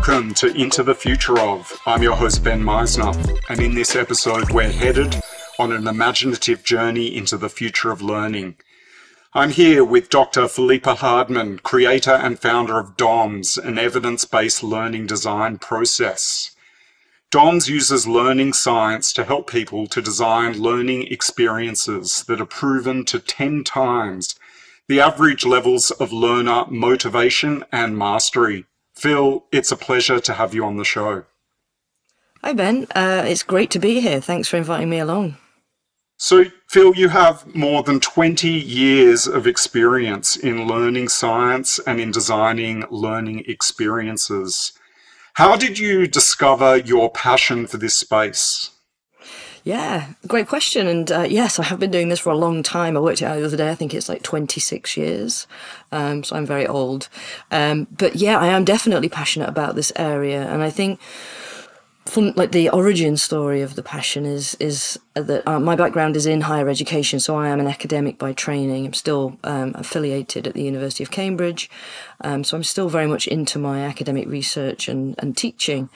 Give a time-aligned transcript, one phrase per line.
[0.00, 1.78] Welcome to Into the Future of.
[1.84, 3.14] I'm your host, Ben Meisner,
[3.50, 5.14] and in this episode, we're headed
[5.58, 8.56] on an imaginative journey into the future of learning.
[9.34, 10.48] I'm here with Dr.
[10.48, 16.56] Philippa Hardman, creator and founder of DOMS, an evidence based learning design process.
[17.30, 23.18] DOMS uses learning science to help people to design learning experiences that are proven to
[23.18, 24.34] 10 times
[24.88, 28.64] the average levels of learner motivation and mastery.
[29.00, 31.24] Phil, it's a pleasure to have you on the show.
[32.44, 32.86] Hi, Ben.
[32.94, 34.20] Uh, it's great to be here.
[34.20, 35.38] Thanks for inviting me along.
[36.18, 42.10] So, Phil, you have more than 20 years of experience in learning science and in
[42.10, 44.74] designing learning experiences.
[45.32, 48.70] How did you discover your passion for this space?
[49.64, 50.86] Yeah, great question.
[50.86, 52.96] And uh, yes, I have been doing this for a long time.
[52.96, 53.70] I worked it out the other day.
[53.70, 55.46] I think it's like 26 years.
[55.92, 57.08] Um, so I'm very old.
[57.50, 60.50] Um, but yeah, I am definitely passionate about this area.
[60.50, 60.98] And I think
[62.10, 66.26] fun, like the origin story of the passion is is that uh, my background is
[66.26, 68.86] in higher education, so I am an academic by training.
[68.86, 71.70] I'm still um, affiliated at the University of Cambridge,
[72.22, 75.88] um, so I'm still very much into my academic research and, and teaching.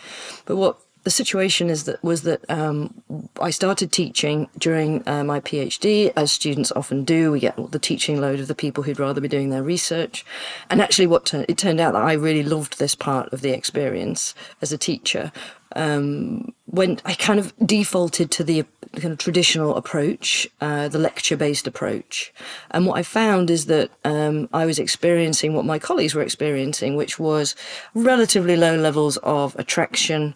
[0.46, 3.02] But what the situation is that was that um,
[3.40, 7.30] I started teaching during uh, my PhD, as students often do.
[7.30, 10.24] We get the teaching load of the people who'd rather be doing their research,
[10.70, 13.50] and actually, what t- it turned out that I really loved this part of the
[13.50, 15.30] experience as a teacher.
[15.76, 18.64] Um, when I kind of defaulted to the
[18.96, 22.32] kind of traditional approach, uh, the lecture-based approach,
[22.70, 26.96] and what I found is that um, I was experiencing what my colleagues were experiencing,
[26.96, 27.56] which was
[27.92, 30.34] relatively low levels of attraction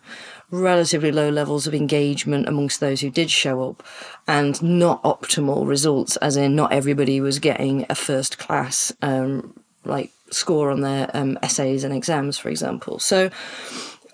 [0.51, 3.83] relatively low levels of engagement amongst those who did show up
[4.27, 9.55] and not optimal results as in not everybody was getting a first class um,
[9.85, 13.31] like score on their um, essays and exams for example so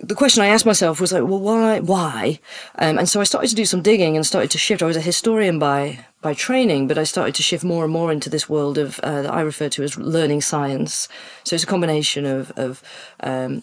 [0.01, 2.39] the question I asked myself was like, well, why, why?
[2.79, 4.83] Um, and so I started to do some digging and started to shift.
[4.83, 8.11] I was a historian by by training, but I started to shift more and more
[8.11, 11.09] into this world of uh, that I refer to as learning science.
[11.45, 12.83] So it's a combination of of
[13.21, 13.63] um,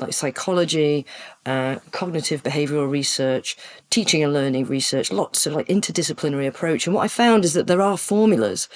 [0.00, 1.06] like psychology,
[1.46, 3.56] uh, cognitive behavioral research,
[3.90, 6.86] teaching and learning research, lots of like interdisciplinary approach.
[6.86, 8.68] And what I found is that there are formulas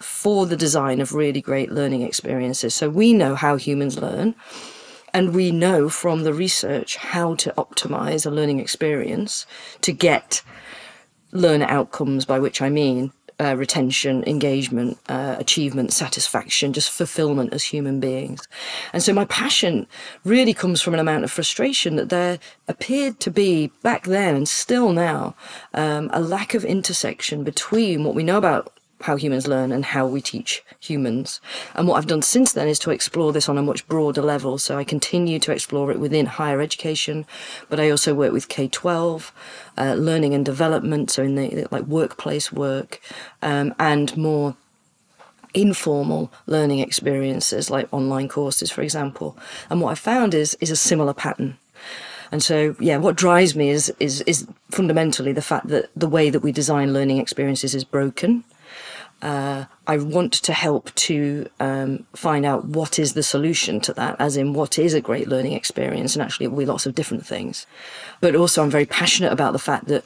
[0.00, 2.74] for the design of really great learning experiences.
[2.74, 4.34] So we know how humans learn.
[5.14, 9.46] And we know from the research how to optimize a learning experience
[9.80, 10.42] to get
[11.32, 17.64] learner outcomes, by which I mean uh, retention, engagement, uh, achievement, satisfaction, just fulfillment as
[17.64, 18.46] human beings.
[18.92, 19.86] And so my passion
[20.24, 24.48] really comes from an amount of frustration that there appeared to be back then and
[24.48, 25.34] still now
[25.74, 30.06] um, a lack of intersection between what we know about how humans learn and how
[30.06, 31.40] we teach humans.
[31.74, 34.58] And what I've done since then is to explore this on a much broader level.
[34.58, 37.26] So I continue to explore it within higher education,
[37.68, 39.32] but I also work with K 12,
[39.76, 43.00] uh, learning and development, so in the like workplace work,
[43.42, 44.56] um, and more
[45.54, 49.36] informal learning experiences like online courses, for example.
[49.70, 51.56] And what I found is is a similar pattern.
[52.30, 56.30] And so, yeah, what drives me is is is fundamentally the fact that the way
[56.30, 58.44] that we design learning experiences is broken
[59.22, 64.16] uh, I want to help to um, find out what is the solution to that,
[64.18, 66.94] as in what is a great learning experience, and actually it will be lots of
[66.94, 67.66] different things.
[68.20, 70.04] But also, I'm very passionate about the fact that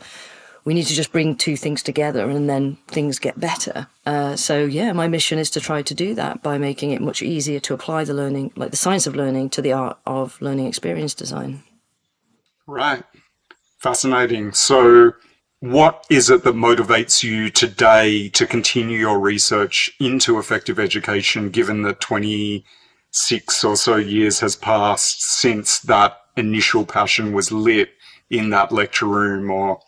[0.65, 3.89] we need to just bring two things together and then things get better.
[4.07, 7.21] Uh, so, yeah, my mission is to try to do that by making it much
[7.21, 10.67] easier to apply the learning, like the science of learning, to the art of learning
[10.67, 11.63] experience design.
[12.67, 13.03] Right.
[13.79, 14.53] Fascinating.
[14.53, 15.13] So,
[15.63, 21.83] what is it that motivates you today to continue your research into effective education, given
[21.83, 27.91] that 26 or so years has passed since that initial passion was lit
[28.29, 29.79] in that lecture room or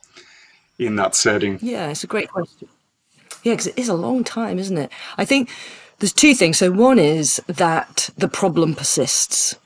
[0.79, 1.59] in that setting?
[1.61, 2.69] Yeah, it's a great question.
[3.43, 4.93] Yeah, because it is a long time, isn't it?
[5.19, 5.51] I think
[5.99, 6.59] there's two things.
[6.59, 9.57] So, one is that the problem persists.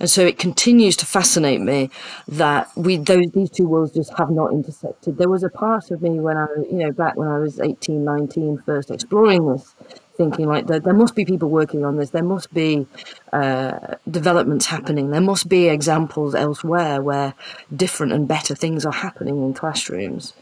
[0.00, 1.90] And so it continues to fascinate me
[2.28, 5.18] that we those these two worlds just have not intersected.
[5.18, 8.04] There was a part of me when I, you know, back when I was 18,
[8.04, 9.74] 19, first exploring this,
[10.16, 12.10] thinking like there, there must be people working on this.
[12.10, 12.86] There must be
[13.32, 15.10] uh, developments happening.
[15.10, 17.34] There must be examples elsewhere where
[17.74, 20.32] different and better things are happening in classrooms.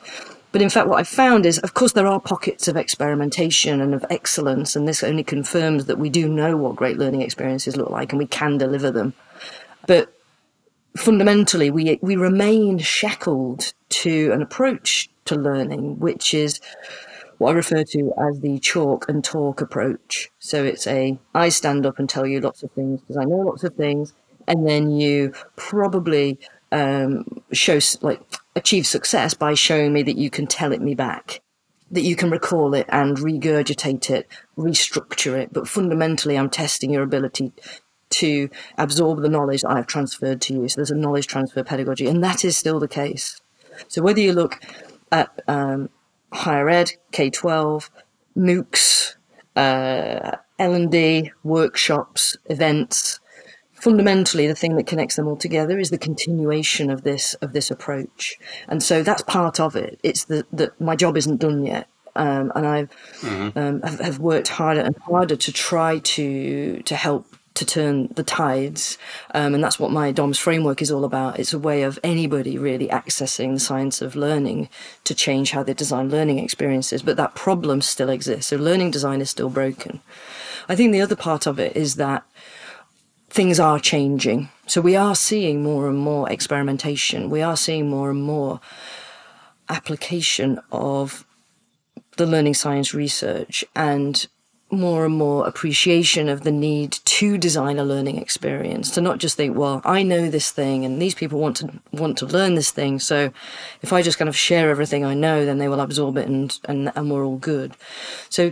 [0.52, 3.94] But in fact, what I've found is, of course, there are pockets of experimentation and
[3.94, 7.90] of excellence, and this only confirms that we do know what great learning experiences look
[7.90, 9.12] like and we can deliver them.
[9.86, 10.12] But
[10.96, 16.60] fundamentally, we, we remain shackled to an approach to learning, which is
[17.38, 20.30] what I refer to as the chalk and talk approach.
[20.38, 23.36] So it's a I stand up and tell you lots of things because I know
[23.36, 24.14] lots of things,
[24.48, 26.38] and then you probably
[26.72, 28.20] um, show like
[28.56, 31.40] achieve success by showing me that you can tell it me back
[31.90, 34.26] that you can recall it and regurgitate it,
[34.56, 35.52] restructure it.
[35.52, 37.52] But fundamentally, I'm testing your ability
[38.08, 38.48] to
[38.78, 40.68] absorb the knowledge that I've transferred to you.
[40.68, 43.40] So there's a knowledge transfer pedagogy, and that is still the case.
[43.88, 44.60] So whether you look
[45.12, 45.90] at um,
[46.32, 47.90] higher ed, K 12,
[48.36, 49.16] MOOCs,
[49.54, 53.20] uh, L&D, workshops, events,
[53.86, 57.70] fundamentally the thing that connects them all together is the continuation of this of this
[57.70, 58.36] approach.
[58.66, 60.00] And so that's part of it.
[60.02, 61.86] It's that my job isn't done yet.
[62.16, 62.78] Um, and i
[63.54, 68.24] um, have, have worked harder and harder to try to to help to turn the
[68.24, 68.98] tides.
[69.34, 71.38] Um, and that's what my DOMS framework is all about.
[71.38, 74.68] It's a way of anybody really accessing the science of learning
[75.04, 77.02] to change how they design learning experiences.
[77.02, 78.48] But that problem still exists.
[78.50, 80.00] So learning design is still broken.
[80.68, 82.24] I think the other part of it is that
[83.36, 84.48] things are changing.
[84.66, 87.28] So we are seeing more and more experimentation.
[87.28, 88.60] We are seeing more and more
[89.68, 91.26] application of
[92.16, 94.26] the learning science research and
[94.70, 99.36] more and more appreciation of the need to design a learning experience to not just
[99.36, 102.72] think well i know this thing and these people want to want to learn this
[102.72, 103.32] thing so
[103.82, 106.58] if i just kind of share everything i know then they will absorb it and
[106.64, 107.76] and, and we're all good
[108.28, 108.50] so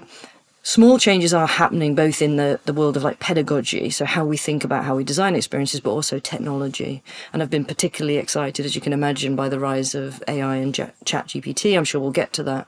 [0.65, 4.37] small changes are happening both in the, the world of like pedagogy, so how we
[4.37, 7.03] think about how we design experiences, but also technology.
[7.33, 10.75] And I've been particularly excited, as you can imagine, by the rise of AI and
[10.75, 11.77] Chat GPT.
[11.77, 12.67] I'm sure we'll get to that.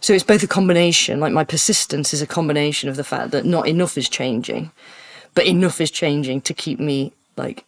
[0.00, 3.44] So it's both a combination, like my persistence is a combination of the fact that
[3.44, 4.70] not enough is changing,
[5.34, 7.64] but enough is changing to keep me like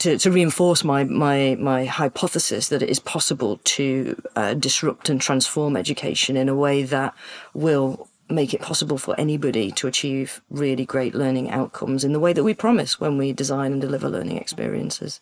[0.00, 5.20] to, to reinforce my, my, my hypothesis that it is possible to uh, disrupt and
[5.20, 7.14] transform education in a way that
[7.54, 12.32] will make it possible for anybody to achieve really great learning outcomes in the way
[12.32, 15.20] that we promise when we design and deliver learning experiences.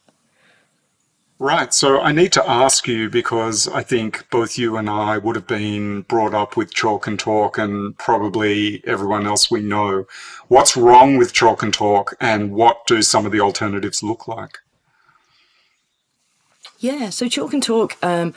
[1.39, 1.75] Right.
[1.75, 5.47] So I need to ask you because I think both you and I would have
[5.47, 10.07] been brought up with chalk and talk and probably everyone else we know.
[10.49, 14.59] What's wrong with chalk and talk and what do some of the alternatives look like?
[16.79, 18.33] Yeah, so chalk and talk um,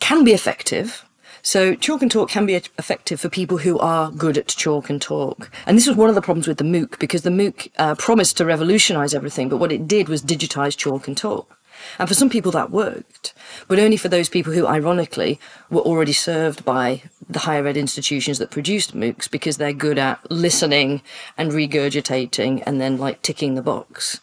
[0.00, 1.03] can be effective.
[1.44, 5.00] So chalk and talk can be effective for people who are good at chalk and
[5.00, 5.50] talk.
[5.66, 8.38] And this was one of the problems with the MOOC because the MOOC uh, promised
[8.38, 11.58] to revolutionize everything, but what it did was digitize chalk and talk.
[11.98, 13.34] And for some people that worked,
[13.68, 15.38] but only for those people who, ironically,
[15.68, 20.30] were already served by the higher ed institutions that produced MOOCs because they're good at
[20.30, 21.02] listening
[21.36, 24.18] and regurgitating and then like ticking the box.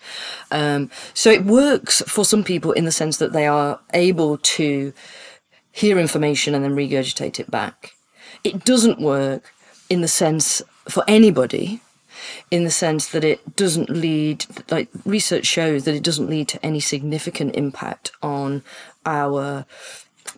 [0.49, 4.91] Um, so it works for some people in the sense that they are able to
[5.71, 7.95] hear information and then regurgitate it back.
[8.43, 9.53] It doesn't work
[9.89, 11.81] in the sense for anybody
[12.49, 16.65] in the sense that it doesn't lead like research shows that it doesn't lead to
[16.65, 18.63] any significant impact on
[19.05, 19.65] our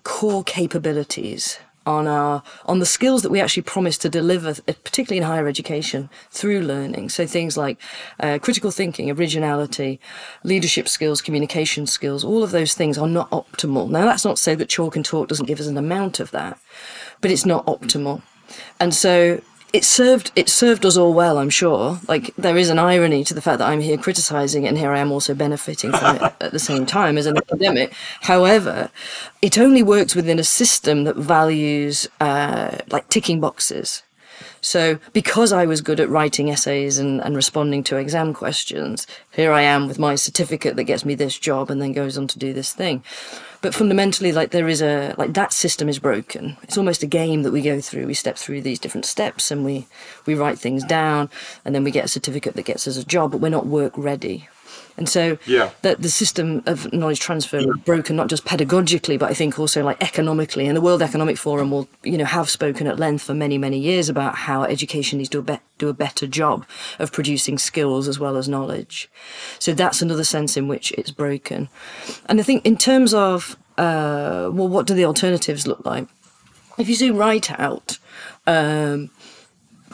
[0.03, 5.24] core capabilities on our on the skills that we actually promise to deliver particularly in
[5.24, 7.09] higher education through learning.
[7.09, 7.77] So things like
[8.19, 10.00] uh, critical thinking originality
[10.44, 13.89] leadership skills communication skills all of those things are not optimal.
[13.89, 16.31] Now that's not to say that chalk and talk doesn't give us an amount of
[16.31, 16.59] that
[17.21, 18.21] but it's not optimal.
[18.79, 19.41] And so
[19.73, 21.99] it served it served us all well, I'm sure.
[22.07, 24.91] Like there is an irony to the fact that I'm here criticizing it and here
[24.91, 27.91] I am also benefiting from it at the same time as an academic.
[28.21, 28.91] However,
[29.41, 34.03] it only works within a system that values uh, like ticking boxes.
[34.62, 39.51] So because I was good at writing essays and, and responding to exam questions, here
[39.51, 42.39] I am with my certificate that gets me this job and then goes on to
[42.39, 43.03] do this thing
[43.63, 46.58] but fundamentally like there is a like that system is broken.
[46.63, 48.05] It's almost a game that we go through.
[48.05, 49.88] We step through these different steps and we
[50.27, 51.29] we write things down
[51.63, 53.93] and then we get a certificate that gets us a job but we're not work
[53.98, 54.50] ready
[54.98, 55.72] and so yeah.
[55.82, 57.72] that the system of knowledge transfer yeah.
[57.86, 61.72] broken not just pedagogically but i think also like economically and the world economic forum
[61.72, 65.30] will you know have spoken at length for many many years about how education needs
[65.30, 66.65] to do a, be- do a better job
[67.00, 69.10] of producing skills as well as knowledge
[69.60, 71.70] so that's another sense in which it's broken
[72.27, 76.08] and i think in terms of uh, well what do the alternatives look like
[76.77, 77.98] if you zoom right out
[78.46, 79.10] um,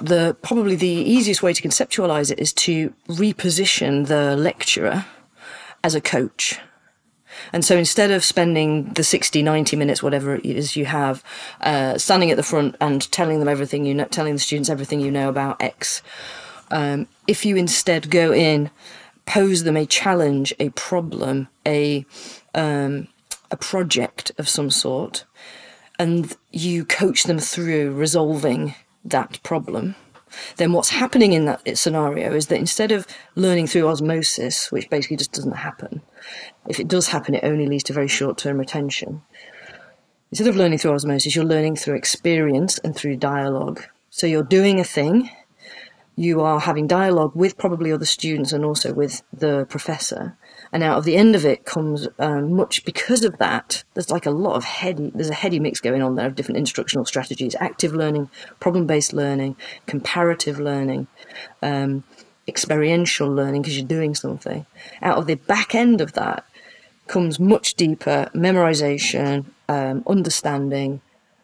[0.02, 5.06] the probably the easiest way to conceptualize it is to reposition the lecturer
[5.84, 6.60] as a coach.
[7.54, 11.24] And so instead of spending the 60, 90 minutes, whatever it is you have,
[11.62, 15.00] uh, standing at the front and telling them everything you know, telling the students everything
[15.00, 16.02] you know about X,
[16.72, 18.70] um, if you instead go in,
[19.26, 22.06] pose them a challenge, a problem, a,
[22.54, 23.08] um,
[23.52, 25.26] a project of some sort,
[25.98, 28.76] and you coach them through resolving
[29.06, 29.96] that problem,
[30.58, 35.18] then what's happening in that scenario is that instead of learning through osmosis, which basically
[35.18, 36.02] just doesn't happen,
[36.68, 39.22] if it does happen, it only leads to very short term retention.
[40.32, 43.84] Instead of learning through osmosis, you're learning through experience and through dialogue.
[44.12, 45.30] So you're doing a thing,
[46.20, 50.36] you are having dialogue with probably other students and also with the professor.
[50.74, 53.86] And out of the end of it comes um, much because of that.
[53.94, 56.58] There's like a lot of heady, there's a heady mix going on there of different
[56.58, 61.08] instructional strategies active learning, problem based learning, comparative learning,
[61.62, 62.04] um,
[62.50, 64.66] experiential learning because you're doing something.
[65.02, 66.46] Out of the back end of that
[67.08, 71.00] comes much deeper memorization, um, understanding,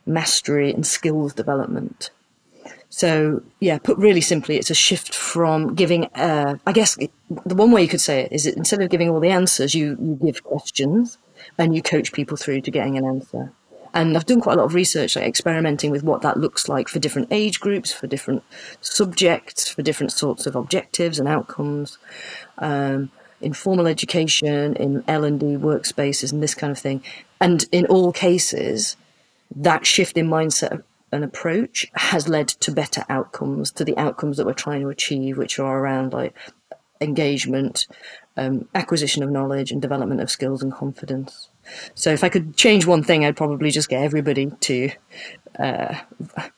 [0.06, 2.10] mastery, and skills development.
[2.90, 6.98] So, yeah, put really simply, it's a shift from giving, uh, I guess
[7.46, 9.76] the one way you could say it is that instead of giving all the answers,
[9.76, 11.18] you, you give questions
[11.58, 13.52] and you coach people through to getting an answer.
[13.94, 16.90] And I've done quite a lot of research, like experimenting with what that looks like
[16.90, 18.44] for different age groups, for different
[18.82, 21.98] subjects, for different sorts of objectives and outcomes,
[22.58, 27.04] um, in formal education, in L and D workspaces, and this kind of thing.
[27.40, 28.98] And in all cases,
[29.56, 30.84] that shift in mindset
[31.16, 35.38] an approach has led to better outcomes, to the outcomes that we're trying to achieve,
[35.38, 36.36] which are around like
[37.02, 37.88] engagement,
[38.38, 41.50] um, acquisition of knowledge, and development of skills and confidence.
[41.96, 44.92] So, if I could change one thing, I'd probably just get everybody to.
[45.58, 45.96] Uh,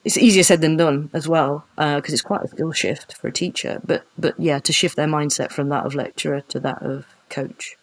[0.04, 3.28] it's easier said than done as well because uh, it's quite a skill shift for
[3.28, 3.80] a teacher.
[3.86, 7.77] But but yeah, to shift their mindset from that of lecturer to that of coach.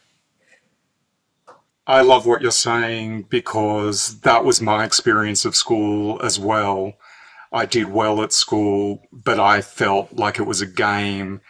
[1.87, 6.95] I love what you're saying because that was my experience of school as well.
[7.53, 11.43] I did well at school, but I felt like it was a game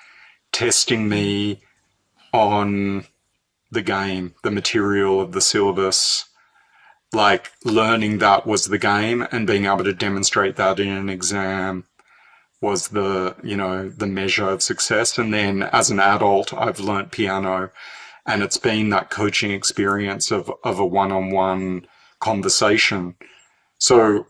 [0.51, 1.61] testing me
[2.33, 3.07] on
[3.71, 6.25] the game, the material of the syllabus.
[7.13, 11.85] Like learning that was the game and being able to demonstrate that in an exam
[12.61, 15.17] was the, you know, the measure of success.
[15.17, 17.71] And then as an adult, I've learnt piano
[18.27, 21.87] and it's been that coaching experience of, of a one-on-one
[22.21, 23.15] conversation.
[23.79, 24.27] So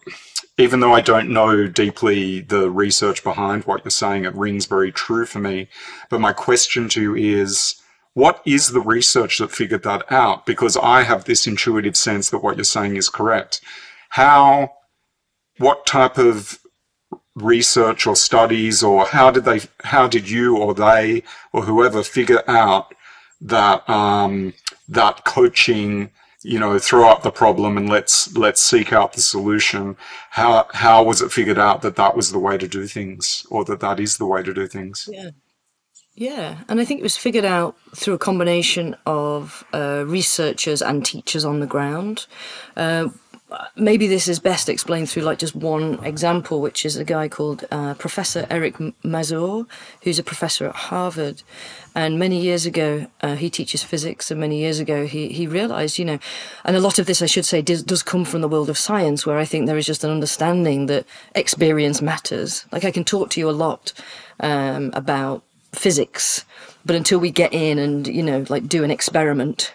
[0.59, 4.91] even though I don't know deeply the research behind what you're saying, it rings very
[4.91, 5.69] true for me.
[6.11, 7.77] But my question to you is,
[8.15, 10.47] what is the research that figured that out?
[10.47, 13.61] Because I have this intuitive sense that what you're saying is correct.
[14.11, 14.73] How,
[15.59, 16.61] what type of
[17.35, 22.49] research or studies or how did they, how did you or they or whoever figure
[22.49, 22.94] out
[23.45, 24.55] that um,
[24.89, 26.11] that coaching
[26.43, 29.97] you know throw up the problem and let's let's seek out the solution.
[30.31, 33.65] How how was it figured out that that was the way to do things or
[33.65, 35.09] that that is the way to do things?
[35.11, 35.31] Yeah.
[36.17, 36.59] Yeah.
[36.69, 41.45] And i think it was figured out through a combination of uh, researchers and teachers
[41.45, 42.27] on the ground.
[42.77, 43.09] Uh,
[43.77, 47.65] maybe this is best explained through like just one example, which is a guy called
[47.71, 49.65] uh, Professor Eric Mazur,
[50.03, 51.43] who's a professor at Harvard.
[51.95, 55.99] And many years ago, uh, he teaches physics, and many years ago, he, he realized,
[55.99, 56.19] you know,
[56.65, 58.79] and a lot of this, I should say, does, does come from the world of
[58.79, 62.67] science, where I think there is just an understanding that experience matters.
[62.73, 63.93] Like, I can talk to you a lot
[64.41, 66.45] um, about physics
[66.85, 69.75] but until we get in and you know like do an experiment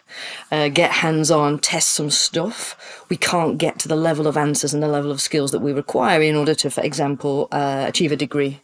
[0.51, 4.73] uh, get hands on test some stuff we can't get to the level of answers
[4.73, 8.11] and the level of skills that we require in order to for example uh, achieve
[8.11, 8.61] a degree.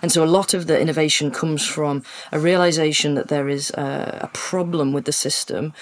[0.00, 2.02] And so a lot of the innovation comes from
[2.32, 5.74] a realization that there is a, a problem with the system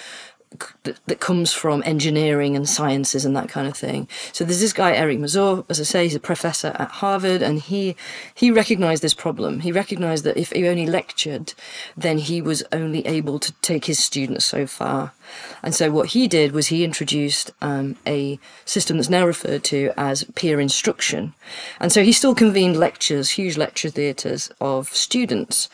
[0.83, 4.07] that, that comes from engineering and sciences and that kind of thing.
[4.31, 7.59] So there's this guy Eric Mazur, as I say, he's a professor at Harvard, and
[7.59, 7.95] he
[8.33, 9.61] he recognized this problem.
[9.61, 11.53] He recognized that if he only lectured,
[11.95, 15.13] then he was only able to take his students so far.
[15.61, 19.91] And so what he did was he introduced um, a system that's now referred to
[19.97, 21.33] as peer instruction.
[21.79, 25.69] And so he still convened lectures, huge lecture theatres of students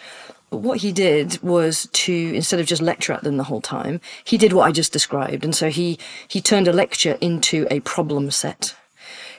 [0.55, 4.37] what he did was to instead of just lecture at them the whole time he
[4.37, 5.43] did what i just described.
[5.43, 8.75] And so he he turned a lecture into a problem set.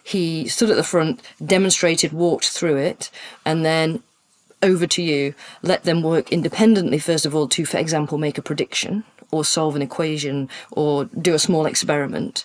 [0.03, 3.11] He stood at the front demonstrated walked through it
[3.45, 4.03] and then
[4.63, 5.35] over to you.
[5.63, 9.77] Let them work independently first of all to for example make a prediction or solve
[9.77, 12.45] an equation or do a small experiment.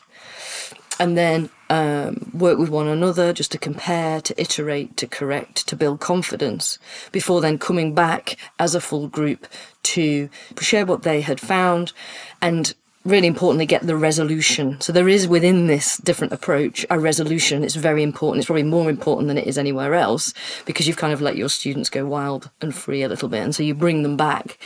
[1.00, 5.76] And then um, work with one another just to compare, to iterate, to correct, to
[5.76, 6.80] build confidence
[7.12, 9.48] before then coming back as a full group
[9.84, 11.94] to share what they had found
[12.42, 12.74] and
[13.06, 14.80] really importantly get the resolution.
[14.82, 17.64] So there is within this different approach a resolution.
[17.64, 18.40] It's very important.
[18.40, 20.34] It's probably more important than it is anywhere else
[20.66, 23.44] because you've kind of let your students go wild and free a little bit.
[23.44, 24.58] And so you bring them back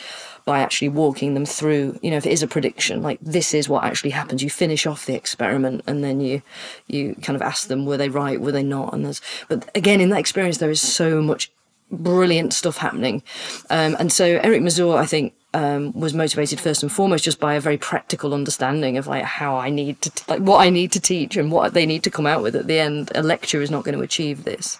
[0.46, 3.70] by actually walking them through you know if it is a prediction like this is
[3.70, 6.42] what actually happens you finish off the experiment and then you
[6.88, 10.02] you kind of ask them were they right were they not and there's but again
[10.02, 11.52] in that experience there is so much
[11.94, 13.24] brilliant stuff happening.
[13.70, 17.54] Um, and so Eric Mazur, I think, um, was motivated first and foremost just by
[17.54, 21.00] a very practical understanding of like how I need to like what I need to
[21.00, 23.12] teach and what they need to come out with at the end.
[23.14, 24.80] A lecture is not going to achieve this.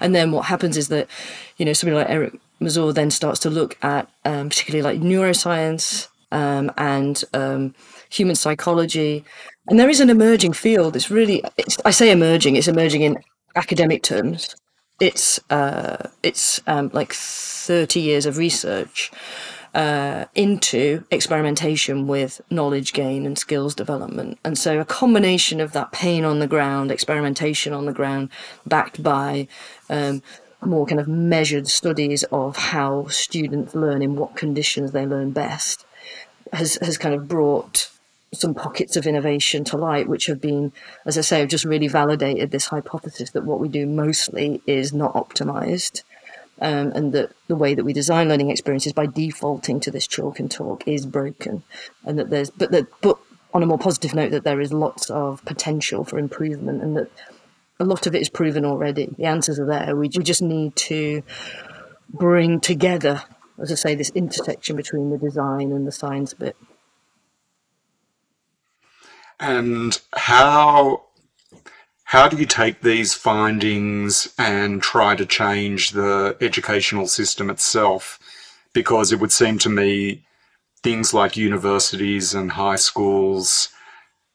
[0.00, 1.06] And then what happens is that,
[1.56, 6.08] you know, somebody like Eric Mazur then starts to look at um, particularly like neuroscience
[6.32, 7.74] um, and um,
[8.10, 9.24] human psychology.
[9.68, 10.96] And there is an emerging field.
[10.96, 13.18] It's really, it's, I say emerging, it's emerging in
[13.54, 14.56] academic terms.
[15.00, 19.12] It's uh, it's um, like thirty years of research
[19.74, 24.38] uh, into experimentation with knowledge gain and skills development.
[24.44, 28.30] And so, a combination of that pain on the ground, experimentation on the ground,
[28.66, 29.46] backed by
[29.88, 30.20] um,
[30.64, 35.86] more kind of measured studies of how students learn in what conditions they learn best,
[36.52, 37.90] has, has kind of brought
[38.32, 40.72] some pockets of innovation to light, which have been,
[41.06, 44.92] as I say, have just really validated this hypothesis that what we do mostly is
[44.92, 46.02] not optimized.
[46.60, 50.40] Um, and that the way that we design learning experiences by defaulting to this chalk
[50.40, 51.62] and talk is broken,
[52.04, 53.16] and that there's but that but
[53.54, 57.12] on a more positive note that there is lots of potential for improvement, and that
[57.80, 59.08] a lot of it is proven already.
[59.16, 59.94] The answers are there.
[59.94, 61.22] We, we just need to
[62.08, 63.22] bring together,
[63.60, 66.56] as I say, this intersection between the design and the science bit.
[69.40, 71.04] And how
[72.04, 78.18] how do you take these findings and try to change the educational system itself?
[78.72, 80.24] Because it would seem to me
[80.82, 83.68] things like universities and high schools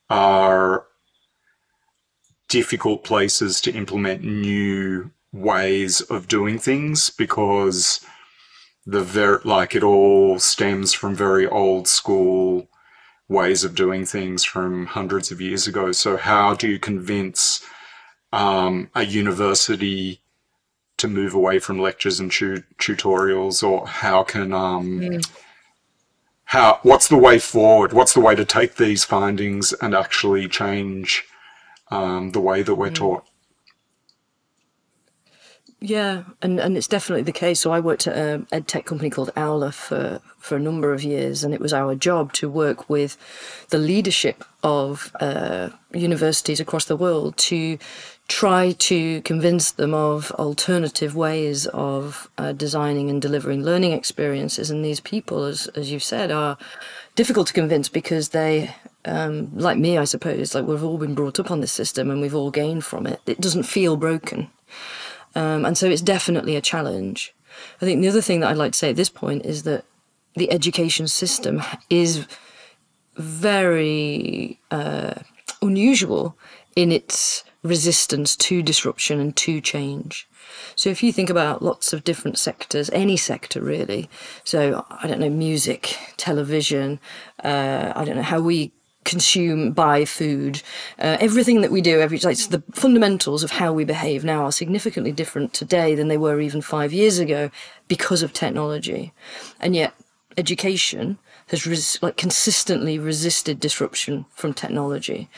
[0.09, 0.85] are
[2.53, 8.05] difficult places to implement new ways of doing things because
[8.85, 12.67] the very like it all stems from very old school
[13.27, 15.91] ways of doing things from hundreds of years ago.
[15.91, 17.65] So, how do you convince
[18.31, 20.21] um, a university
[20.97, 25.29] to move away from lectures and tu- tutorials, or how can um, mm.
[26.43, 27.93] how what's the way forward?
[27.93, 31.25] What's the way to take these findings and actually change
[31.93, 32.95] um, the way that we're mm.
[32.95, 33.23] taught?
[35.85, 37.59] Yeah, and, and it's definitely the case.
[37.59, 41.03] So I worked at an ed tech company called Aula for, for a number of
[41.03, 43.17] years, and it was our job to work with
[43.69, 47.77] the leadership of uh, universities across the world to
[48.29, 54.71] try to convince them of alternative ways of uh, designing and delivering learning experiences.
[54.71, 56.57] And these people, as, as you've said, are
[57.15, 58.73] difficult to convince because they
[59.05, 62.21] um, like me, I suppose, like we've all been brought up on this system and
[62.21, 63.21] we've all gained from it.
[63.25, 64.49] It doesn't feel broken.
[65.35, 67.33] Um, and so it's definitely a challenge.
[67.81, 69.85] I think the other thing that I'd like to say at this point is that
[70.35, 72.25] the education system is
[73.15, 75.13] very uh,
[75.61, 76.37] unusual
[76.75, 80.27] in its resistance to disruption and to change.
[80.75, 84.09] So if you think about lots of different sectors, any sector really,
[84.43, 86.99] so I don't know, music, television,
[87.43, 88.71] uh, I don't know how we
[89.03, 90.61] consume, buy food,
[90.99, 94.51] uh, everything that we do, every like the fundamentals of how we behave now are
[94.51, 97.49] significantly different today than they were even five years ago
[97.87, 99.13] because of technology,
[99.59, 99.93] and yet
[100.37, 105.29] education has res- like consistently resisted disruption from technology.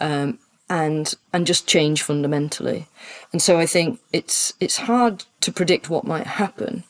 [0.00, 0.38] Um,
[0.70, 2.88] and and just change fundamentally,
[3.32, 6.84] and so I think it's it's hard to predict what might happen,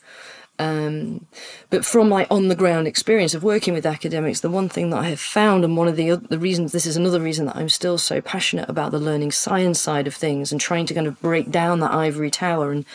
[0.59, 1.25] um,
[1.69, 4.99] but from my on the ground experience of working with academics, the one thing that
[4.99, 7.69] I have found, and one of the the reasons this is another reason that I'm
[7.69, 11.19] still so passionate about the learning science side of things and trying to kind of
[11.21, 12.85] break down that ivory tower and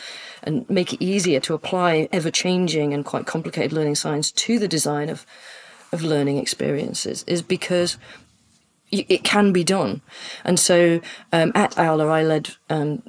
[0.43, 4.67] and make it easier to apply ever changing and quite complicated learning science to the
[4.67, 5.25] design of
[5.91, 7.97] of learning experiences is because
[8.91, 10.01] it can be done.
[10.43, 11.01] And so
[11.33, 13.01] um, at Aula, I led um,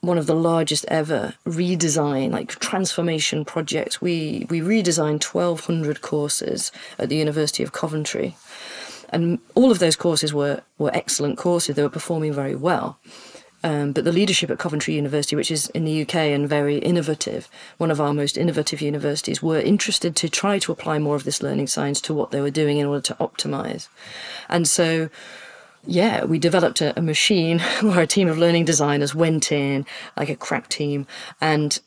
[0.00, 4.00] one of the largest ever redesign, like transformation projects.
[4.00, 8.36] We we redesigned 1,200 courses at the University of Coventry,
[9.10, 11.76] and all of those courses were were excellent courses.
[11.76, 12.98] They were performing very well.
[13.62, 17.48] Um, but the leadership at Coventry University, which is in the UK and very innovative,
[17.76, 21.42] one of our most innovative universities, were interested to try to apply more of this
[21.42, 23.88] learning science to what they were doing in order to optimize.
[24.48, 25.10] And so
[25.86, 30.28] yeah, we developed a, a, machine where a team of learning designers went in, like
[30.28, 31.06] a crack team,
[31.40, 31.80] and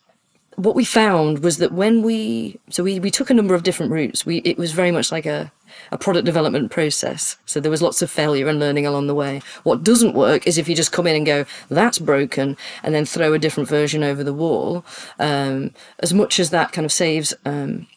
[0.55, 3.91] what we found was that when we so we, we took a number of different
[3.91, 4.25] routes.
[4.25, 5.51] We it was very much like a,
[5.91, 7.37] a product development process.
[7.45, 9.41] So there was lots of failure and learning along the way.
[9.63, 13.05] What doesn't work is if you just come in and go, that's broken, and then
[13.05, 14.85] throw a different version over the wall.
[15.19, 17.87] Um, as much as that kind of saves um,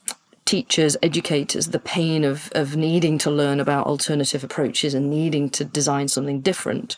[0.46, 5.64] teachers, educators, the pain of, of needing to learn about alternative approaches and needing to
[5.64, 6.96] design something different.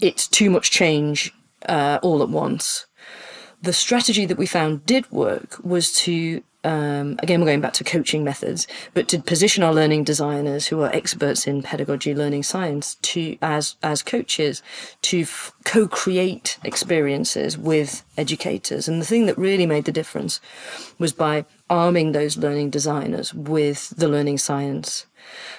[0.00, 1.32] It's too much change
[1.68, 2.86] uh, all at once.
[3.62, 7.84] the strategy that we found did work was to um, again, we're going back to
[7.84, 12.96] coaching methods, but to position our learning designers who are experts in pedagogy, learning science,
[13.02, 14.64] to as as coaches,
[15.02, 18.88] to f- co-create experiences with educators.
[18.88, 20.40] And the thing that really made the difference
[20.98, 25.06] was by arming those learning designers with the learning science.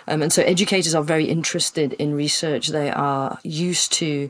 [0.07, 2.69] Um, and so educators are very interested in research.
[2.69, 4.29] They are used to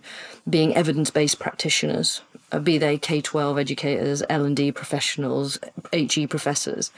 [0.49, 5.59] being evidence-based practitioners uh, be they K-12 educators, L&D professionals,
[5.91, 6.91] HE professors.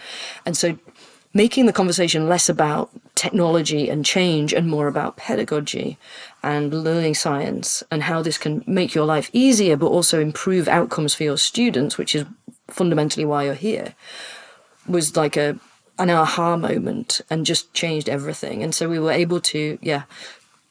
[0.46, 0.78] And so
[1.34, 5.98] making the conversation less about technology and change and more about pedagogy
[6.42, 11.14] and learning science and how this can make your life easier but also improve outcomes
[11.14, 12.26] for your students, which is
[12.70, 13.94] fundamentally why you're here,
[14.88, 15.60] was like a
[16.00, 18.64] an aha moment and just changed everything.
[18.64, 20.04] And so we were able to, yeah,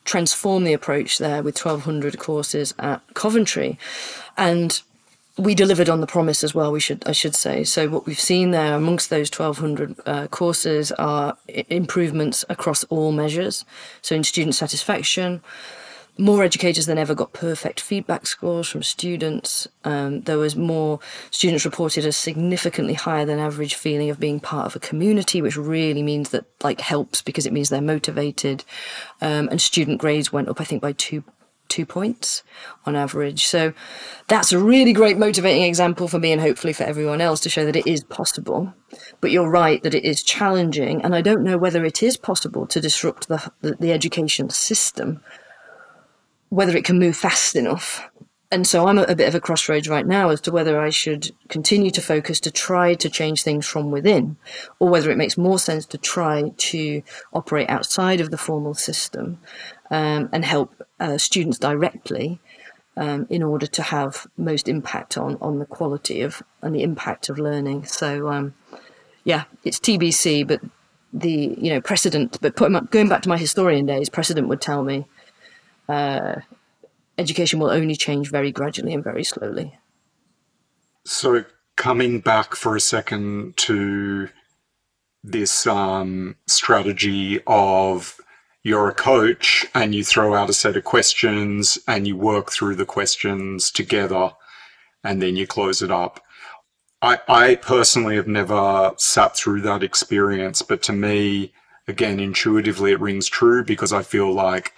[0.04, 3.78] transform the approach there with 1200 courses at Coventry
[4.38, 4.80] and
[5.36, 6.72] we delivered on the promise as well.
[6.72, 7.62] We should, I should say.
[7.62, 13.64] So what we've seen there amongst those 1,200 uh, courses are improvements across all measures.
[14.02, 15.40] So in student satisfaction,
[16.18, 19.68] more educators than ever got perfect feedback scores from students.
[19.84, 20.98] Um, there was more
[21.30, 25.56] students reported a significantly higher than average feeling of being part of a community, which
[25.56, 28.64] really means that like helps because it means they're motivated.
[29.20, 31.22] Um, and student grades went up, I think, by two
[31.68, 32.42] two points
[32.86, 33.46] on average.
[33.46, 33.72] So
[34.26, 37.64] that's a really great motivating example for me and hopefully for everyone else to show
[37.64, 38.72] that it is possible.
[39.20, 42.66] But you're right that it is challenging, and I don't know whether it is possible
[42.66, 45.20] to disrupt the, the, the education system,
[46.50, 48.08] whether it can move fast enough.
[48.50, 50.88] And so I'm at a bit of a crossroads right now as to whether I
[50.88, 54.38] should continue to focus to try to change things from within,
[54.78, 57.02] or whether it makes more sense to try to
[57.34, 59.38] operate outside of the formal system
[59.90, 62.40] um, and help uh, students directly
[62.96, 67.28] um, in order to have most impact on on the quality of and the impact
[67.28, 67.84] of learning.
[67.84, 68.54] So um,
[69.24, 70.60] yeah, it's TBC, but
[71.12, 72.38] the you know precedent.
[72.40, 75.06] But put, going back to my historian days, precedent would tell me
[75.88, 76.36] uh,
[77.16, 79.78] education will only change very gradually and very slowly.
[81.04, 81.44] So
[81.76, 84.28] coming back for a second to
[85.24, 88.20] this um, strategy of
[88.62, 92.74] you're a coach and you throw out a set of questions and you work through
[92.74, 94.32] the questions together
[95.04, 96.20] and then you close it up.
[97.00, 101.52] I, I personally have never sat through that experience, but to me,
[101.86, 104.74] again, intuitively it rings true because I feel like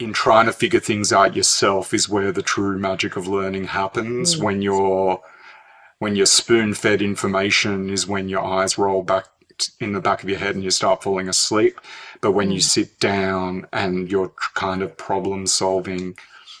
[0.00, 4.34] in trying to figure things out yourself is where the true magic of learning happens
[4.34, 4.42] mm.
[4.42, 5.20] when you're
[5.98, 9.26] when you're spoon fed information is when your eyes roll back
[9.80, 11.80] in the back of your head and you start falling asleep.
[12.20, 12.54] But when mm.
[12.54, 16.16] you sit down and you're kind of problem solving,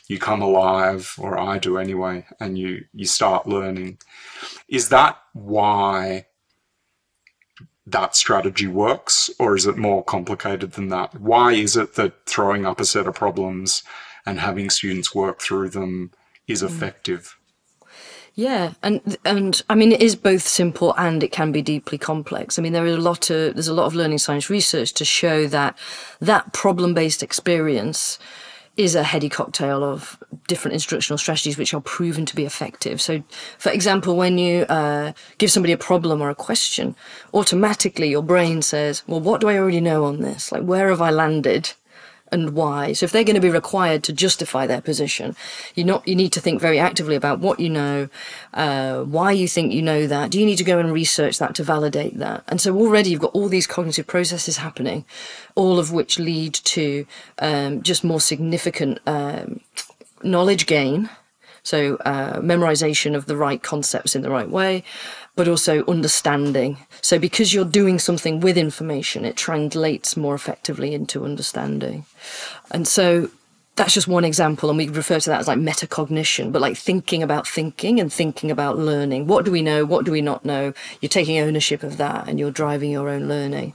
[0.08, 3.98] you come alive, or I do anyway, and you, you start learning.
[4.68, 6.26] Is that why
[7.92, 11.14] that strategy works, or is it more complicated than that?
[11.20, 13.82] Why is it that throwing up a set of problems
[14.26, 16.12] and having students work through them
[16.46, 16.66] is mm.
[16.66, 17.36] effective?
[18.34, 22.58] Yeah, and and I mean it is both simple and it can be deeply complex.
[22.58, 25.04] I mean there is a lot of there's a lot of learning science research to
[25.04, 25.76] show that
[26.20, 28.18] that problem-based experience
[28.80, 32.98] is a heady cocktail of different instructional strategies which are proven to be effective.
[32.98, 33.22] So,
[33.58, 36.96] for example, when you uh, give somebody a problem or a question,
[37.34, 40.50] automatically your brain says, Well, what do I already know on this?
[40.50, 41.72] Like, where have I landed?
[42.32, 42.92] And why.
[42.92, 45.36] So if they're going to be required to justify their position,
[45.74, 48.08] you not you need to think very actively about what you know,
[48.54, 50.30] uh, why you think you know that.
[50.30, 52.44] Do you need to go and research that to validate that?
[52.48, 55.04] And so already you've got all these cognitive processes happening,
[55.54, 57.06] all of which lead to
[57.38, 59.60] um, just more significant um,
[60.22, 61.10] knowledge gain.
[61.62, 64.82] So uh, memorization of the right concepts in the right way,
[65.36, 66.76] but also understanding.
[67.02, 72.04] So because you're doing something with information, it translates more effectively into understanding.
[72.70, 73.30] And so
[73.76, 77.22] that's just one example, and we refer to that as like metacognition, but like thinking
[77.22, 79.26] about thinking and thinking about learning.
[79.26, 79.86] What do we know?
[79.86, 80.74] What do we not know?
[81.00, 83.72] You're taking ownership of that and you're driving your own learning.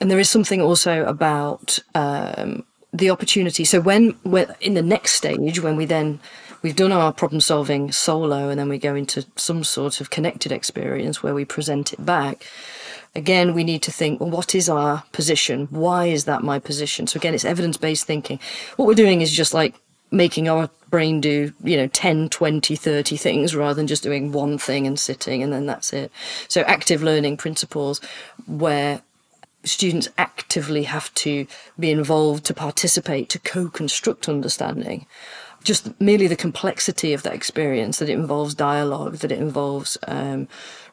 [0.00, 3.64] And there is something also about um, the opportunity.
[3.64, 6.20] So when we're in the next stage, when we then
[6.64, 10.50] we've done our problem solving solo and then we go into some sort of connected
[10.50, 12.46] experience where we present it back.
[13.14, 15.68] Again we need to think well what is our position?
[15.70, 17.06] Why is that my position?
[17.06, 18.40] So again it's evidence based thinking.
[18.76, 19.74] What we're doing is just like
[20.10, 24.56] making our brain do you know 10 20 30 things rather than just doing one
[24.56, 26.10] thing and sitting and then that's it.
[26.48, 28.00] So active learning principles
[28.46, 29.02] where
[29.64, 31.46] students actively have to
[31.78, 35.06] be involved to participate to co-construct understanding
[35.64, 40.46] just merely the complexity of that experience that it involves dialogue, that it involves um,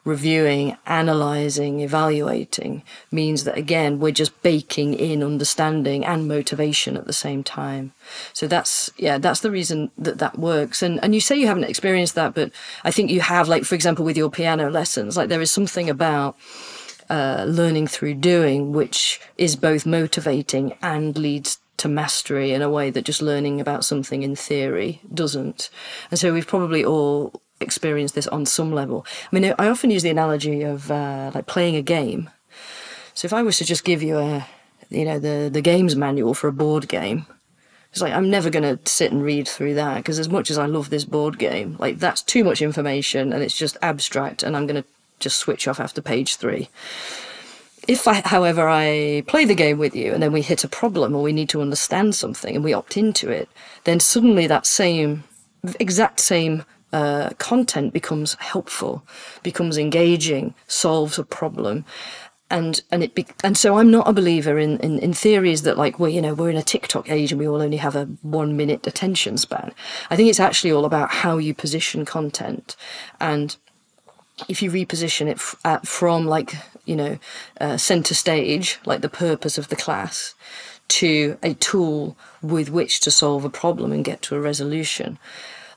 [0.04, 7.12] reviewing, analyzing, evaluating means that again we're just baking in understanding and motivation at the
[7.12, 7.92] same time.
[8.32, 10.82] So that's yeah, that's the reason that that works.
[10.82, 12.50] And and you say you haven't experienced that, but
[12.82, 13.48] I think you have.
[13.48, 16.36] Like for example, with your piano lessons, like there is something about
[17.10, 22.90] uh, learning through doing, which is both motivating and leads to mastery in a way
[22.90, 25.70] that just learning about something in theory doesn't.
[26.10, 29.06] And so we've probably all experienced this on some level.
[29.30, 32.30] I mean, I often use the analogy of uh, like playing a game.
[33.14, 34.46] So if I was to just give you a,
[34.90, 37.26] you know, the the games manual for a board game,
[37.90, 40.58] it's like I'm never going to sit and read through that because as much as
[40.58, 44.56] I love this board game, like that's too much information and it's just abstract, and
[44.56, 44.88] I'm going to
[45.20, 46.68] just switch off after page three.
[47.88, 51.14] If I, however, I play the game with you and then we hit a problem
[51.14, 53.48] or we need to understand something and we opt into it,
[53.84, 55.24] then suddenly that same,
[55.80, 59.02] exact same uh, content becomes helpful,
[59.42, 61.84] becomes engaging, solves a problem.
[62.50, 65.78] And, and it be, and so I'm not a believer in, in, in theories that
[65.78, 68.04] like well you know we're in a TikTok age and we all only have a
[68.20, 69.72] one minute attention span.
[70.10, 72.76] I think it's actually all about how you position content,
[73.20, 73.56] and
[74.50, 77.18] if you reposition it f- at, from like you know
[77.60, 80.34] uh, center stage like the purpose of the class
[80.92, 85.18] to a tool with which to solve a problem and get to a resolution.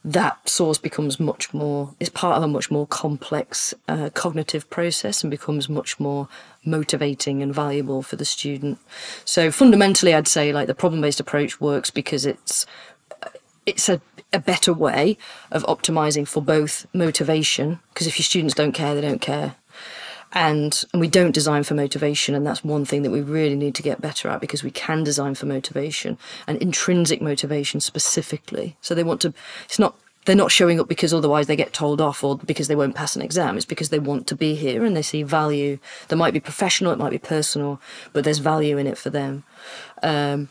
[0.03, 5.23] That source becomes much more is part of a much more complex uh, cognitive process
[5.23, 6.27] and becomes much more
[6.65, 8.77] motivating and valuable for the student.
[9.23, 12.65] So fundamentally i'd say like the problem based approach works because it's
[13.65, 13.99] it's a,
[14.31, 15.17] a better way
[15.49, 19.55] of optimizing for both motivation because if your students don't care they don't care
[20.35, 23.73] and and we don't design for motivation and that's one thing that we really need
[23.73, 28.75] to get better at because we can design for motivation and intrinsic motivation specifically.
[28.81, 32.01] So they want to it's not they're not showing up because otherwise they get told
[32.01, 33.57] off or because they won't pass an exam.
[33.57, 35.77] It's because they want to be here and they see value.
[36.09, 37.79] That might be professional it might be personal
[38.11, 39.43] but there's value in it for them.
[40.03, 40.49] Um,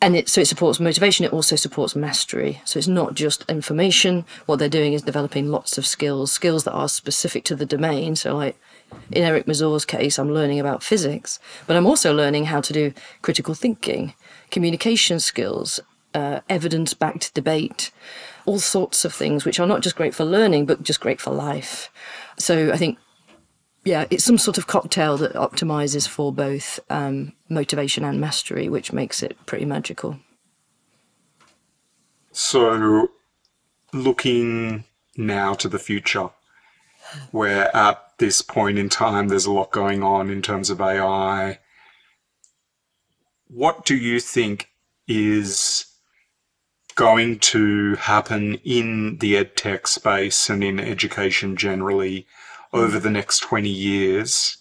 [0.00, 2.60] and it, so it supports motivation it also supports mastery.
[2.64, 4.24] So it's not just information.
[4.46, 8.16] What they're doing is developing lots of skills skills that are specific to the domain.
[8.16, 8.56] So like
[9.10, 12.92] in Eric Mazur's case, I'm learning about physics, but I'm also learning how to do
[13.22, 14.14] critical thinking,
[14.50, 15.80] communication skills,
[16.14, 17.90] uh, evidence backed debate,
[18.46, 21.30] all sorts of things which are not just great for learning, but just great for
[21.30, 21.90] life.
[22.38, 22.98] So I think,
[23.84, 28.92] yeah, it's some sort of cocktail that optimizes for both um, motivation and mastery, which
[28.92, 30.18] makes it pretty magical.
[32.32, 33.08] So,
[33.92, 34.84] looking
[35.16, 36.30] now to the future,
[37.30, 41.58] where at this point in time there's a lot going on in terms of AI.
[43.48, 44.68] What do you think
[45.08, 45.86] is
[46.94, 52.28] going to happen in the edtech space and in education generally
[52.72, 54.56] over the next 20 years?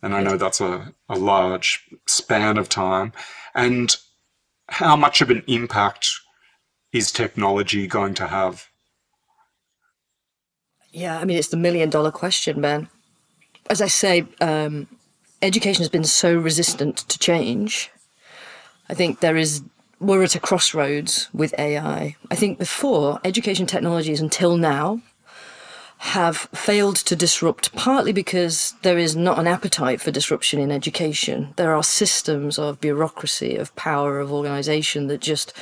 [0.00, 3.12] And I know that's a, a large span of time.
[3.54, 3.94] And
[4.70, 6.08] how much of an impact
[6.94, 8.68] is technology going to have?
[10.96, 12.88] Yeah, I mean, it's the million dollar question, Ben.
[13.68, 14.86] As I say, um,
[15.42, 17.90] education has been so resistant to change.
[18.88, 19.62] I think there is,
[20.00, 22.16] we're at a crossroads with AI.
[22.30, 25.02] I think before, education technologies until now
[25.98, 31.52] have failed to disrupt partly because there is not an appetite for disruption in education.
[31.56, 35.52] There are systems of bureaucracy, of power, of organization that just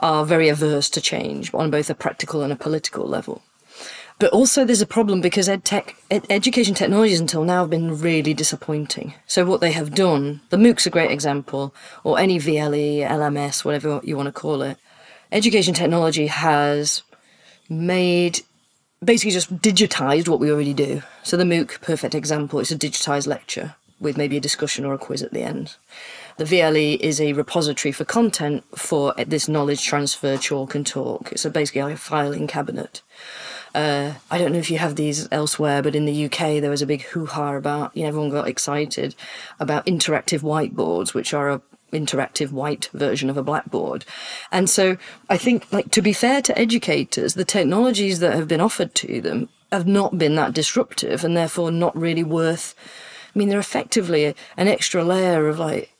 [0.00, 3.42] are very averse to change on both a practical and a political level.
[4.18, 7.98] But also, there's a problem because ed tech, ed- education technologies until now have been
[7.98, 9.14] really disappointing.
[9.26, 14.00] So, what they have done, the MOOC's a great example, or any VLE, LMS, whatever
[14.04, 14.78] you want to call it.
[15.32, 17.02] Education technology has
[17.68, 18.40] made
[19.04, 21.02] basically just digitized what we already do.
[21.22, 24.98] So, the MOOC, perfect example, it's a digitized lecture with maybe a discussion or a
[24.98, 25.76] quiz at the end.
[26.36, 31.30] The VLE is a repository for content for this knowledge transfer, chalk and talk.
[31.30, 33.02] It's a basically a filing cabinet.
[33.74, 36.82] Uh, I don't know if you have these elsewhere, but in the UK there was
[36.82, 39.14] a big hoo-ha about, you know, everyone got excited
[39.58, 44.04] about interactive whiteboards, which are a interactive white version of a blackboard.
[44.50, 44.96] And so
[45.28, 49.20] I think, like, to be fair to educators, the technologies that have been offered to
[49.20, 52.74] them have not been that disruptive and therefore not really worth.
[53.34, 55.90] I mean, they're effectively an extra layer of like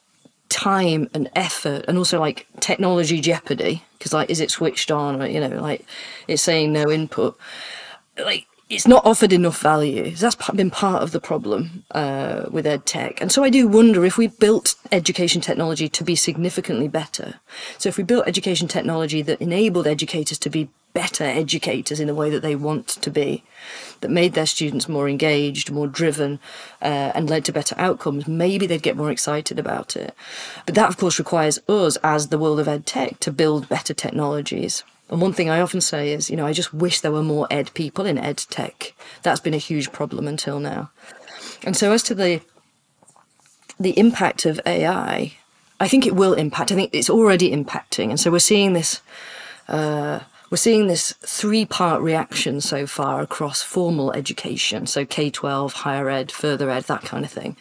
[0.48, 5.27] time and effort and also like technology jeopardy because like is it switched on or
[5.27, 5.87] you know like
[6.27, 7.38] it's saying no input
[8.19, 10.11] like it's not offered enough value.
[10.12, 13.21] That's been part of the problem uh, with ed tech.
[13.21, 17.35] And so I do wonder if we built education technology to be significantly better.
[17.77, 22.14] So if we built education technology that enabled educators to be better educators in the
[22.14, 23.44] way that they want to be,
[24.00, 26.38] that made their students more engaged, more driven,
[26.81, 30.14] uh, and led to better outcomes, maybe they'd get more excited about it.
[30.66, 33.94] But that, of course, requires us as the world of ed tech to build better
[33.94, 34.85] technologies.
[35.09, 37.46] And one thing I often say is, you know, I just wish there were more
[37.50, 38.94] ed people in ed tech.
[39.22, 40.90] That's been a huge problem until now.
[41.64, 42.40] And so as to the
[43.81, 45.33] the impact of AI,
[45.81, 46.70] I think it will impact.
[46.70, 49.00] I think it's already impacting, and so we're seeing this.
[49.68, 50.20] Uh,
[50.53, 56.11] we're seeing this three part reaction so far across formal education, so K 12, higher
[56.11, 57.57] ed, further ed, that kind of thing.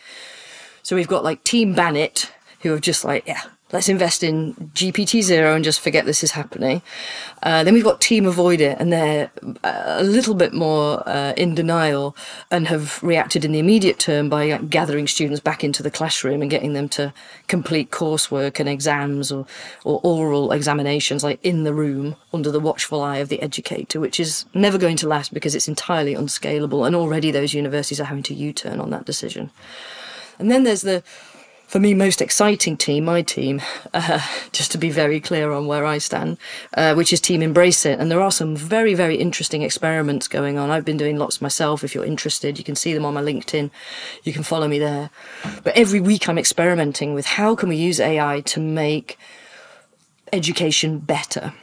[0.84, 4.54] So we've got like Team Ban It, who have just like, yeah, let's invest in
[4.74, 6.82] GPTZero and just forget this is happening.
[7.44, 9.32] Uh, then we've got Team Avoid It, and they're
[9.64, 12.16] uh, a little bit more uh, in denial
[12.50, 16.52] and have reacted in the immediate term by gathering students back into the classroom and
[16.52, 17.14] getting them to
[17.48, 19.46] complete coursework and exams or,
[19.84, 24.20] or oral examinations, like in the room under the watchful eye of the educator, which
[24.20, 26.86] is never going to last because it's entirely unscalable.
[26.86, 29.52] And already those universities are having to U turn on that decision.
[30.40, 31.04] And then there's the
[31.72, 33.62] for me, most exciting team, my team,
[33.94, 34.20] uh,
[34.52, 36.38] just to be very clear on where I stand,
[36.74, 37.98] uh, which is Team Embrace It.
[37.98, 40.70] And there are some very, very interesting experiments going on.
[40.70, 41.82] I've been doing lots myself.
[41.82, 43.72] If you're interested, you can see them on my LinkedIn.
[44.26, 45.12] You can follow me there.
[45.64, 49.18] But every week I'm experimenting with how can we use AI to make
[50.34, 51.54] education better,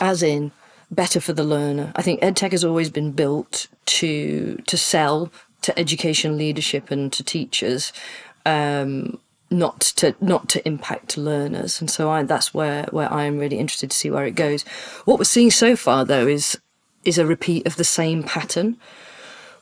[0.00, 0.52] as in
[0.90, 1.92] better for the learner.
[1.96, 7.22] I think EdTech has always been built to to sell to education leadership and to
[7.22, 7.92] teachers
[8.46, 9.18] um,
[9.50, 13.58] not to not to impact learners, and so I, that's where where I am really
[13.58, 14.62] interested to see where it goes.
[15.04, 16.58] What we're seeing so far, though, is
[17.04, 18.76] is a repeat of the same pattern,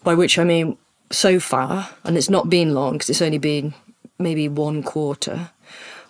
[0.05, 0.79] by which I mean
[1.11, 3.75] so far, and it's not been long because it's only been
[4.19, 5.51] maybe one quarter,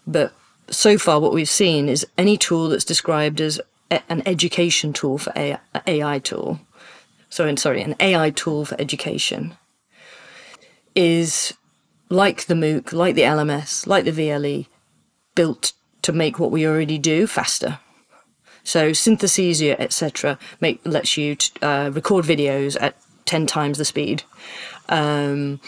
[0.07, 0.33] but
[0.69, 5.33] so far what we've seen is any tool that's described as an education tool for
[5.35, 6.61] AI, AI tool,
[7.29, 9.57] so sorry, an AI tool for education,
[10.95, 11.55] is
[12.11, 14.67] like the MOOC, like the LMS, like the VLE,
[15.35, 17.79] built to make what we already do faster.
[18.65, 24.25] So Synthesia, etc., make lets you uh, record videos at ten times the speed.
[24.89, 25.61] Um,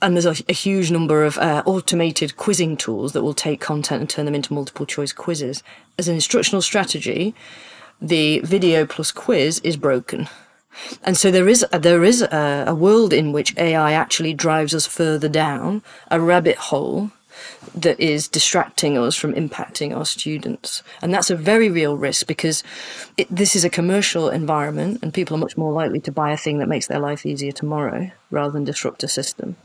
[0.00, 4.00] and there's a, a, huge number of uh, automated quizzing tools that will take content
[4.00, 5.64] and turn them into multiple choice quizzes.
[5.98, 7.34] As an instructional strategy,
[8.00, 10.28] the video plus quiz is broken.
[11.02, 14.86] And so there is there is a, a world in which AI actually drives us
[14.86, 17.10] further down a rabbit hole
[17.74, 20.82] that is distracting us from impacting our students.
[21.02, 22.64] And that's a very real risk because
[23.16, 26.36] it, this is a commercial environment and people are much more likely to buy a
[26.36, 29.56] thing that makes their life easier tomorrow rather than disrupt a system.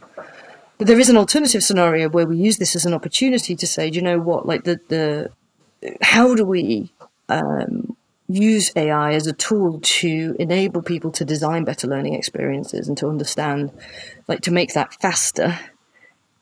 [0.78, 3.90] But there is an alternative scenario where we use this as an opportunity to say,
[3.90, 5.32] do you know what, like the, the
[6.02, 6.92] how do we
[7.30, 7.96] um,
[8.28, 13.08] use AI as a tool to enable people to design better learning experiences and to
[13.08, 13.72] understand,
[14.28, 15.60] like to make that faster,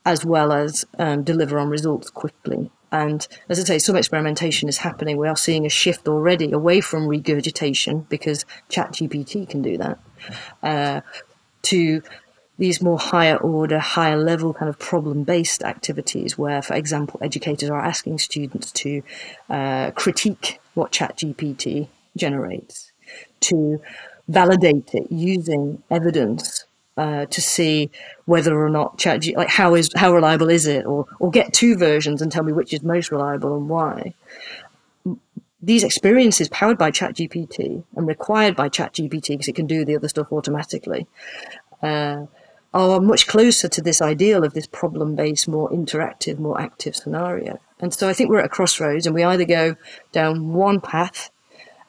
[0.06, 2.72] as well as um, deliver on results quickly.
[2.92, 5.18] And as I say, some experimentation is happening.
[5.18, 10.00] We are seeing a shift already away from regurgitation because ChatGPT can do that,
[10.62, 11.02] uh,
[11.64, 12.02] to
[12.62, 17.72] these more higher order, higher level kind of problem based activities where, for example, educators
[17.72, 19.02] are asking students to
[19.50, 22.92] uh, critique what ChatGPT generates,
[23.40, 23.82] to
[24.28, 26.66] validate it using evidence
[26.98, 27.90] uh, to see
[28.26, 31.76] whether or not chat like how is how reliable is it or or get two
[31.76, 34.14] versions and tell me which is most reliable and why.
[35.64, 40.10] These experiences powered by ChatGPT and required by ChatGPT because it can do the other
[40.10, 41.08] stuff automatically
[41.82, 42.28] uh,
[42.74, 47.60] are much closer to this ideal of this problem-based, more interactive, more active scenario.
[47.80, 49.76] And so I think we're at a crossroads, and we either go
[50.12, 51.30] down one path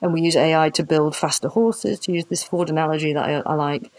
[0.01, 3.35] and we use AI to build faster horses, to use this Ford analogy that I,
[3.47, 3.93] I like,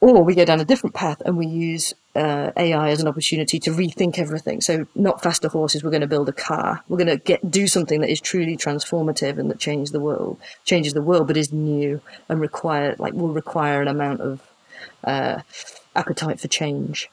[0.00, 3.58] or we go down a different path and we use uh, AI as an opportunity
[3.58, 4.60] to rethink everything.
[4.60, 5.82] So, not faster horses.
[5.82, 6.82] We're going to build a car.
[6.88, 10.38] We're going to get do something that is truly transformative and that changes the world,
[10.64, 14.40] changes the world, but is new and require like will require an amount of
[15.04, 15.40] uh,
[15.96, 17.08] appetite for change.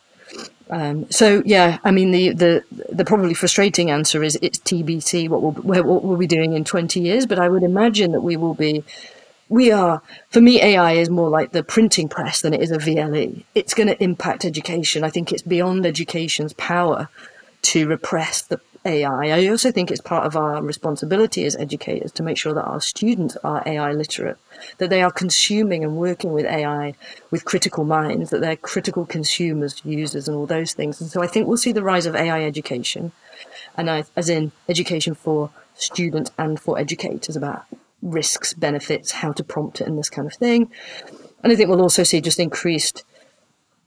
[0.69, 5.41] Um, so yeah, I mean the, the the probably frustrating answer is it's TBC what
[5.41, 7.25] we'll what we'll be doing in twenty years.
[7.25, 8.83] But I would imagine that we will be.
[9.49, 12.77] We are for me AI is more like the printing press than it is a
[12.77, 13.43] VLE.
[13.53, 15.03] It's going to impact education.
[15.03, 17.09] I think it's beyond education's power
[17.63, 19.29] to repress the AI.
[19.29, 22.81] I also think it's part of our responsibility as educators to make sure that our
[22.81, 24.37] students are AI literate,
[24.77, 26.93] that they are consuming and working with AI
[27.31, 30.99] with critical minds, that they're critical consumers, users, and all those things.
[30.99, 33.11] And so I think we'll see the rise of AI education,
[33.77, 37.65] and I, as in education for students and for educators about
[38.01, 40.69] risks, benefits, how to prompt it, and this kind of thing.
[41.41, 43.03] And I think we'll also see just increased